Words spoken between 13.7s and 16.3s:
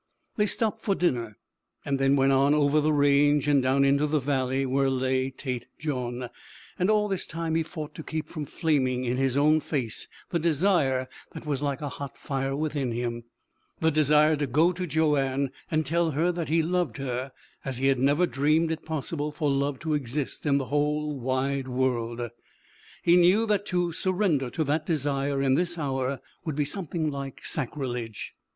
the desire to go to Joanne and tell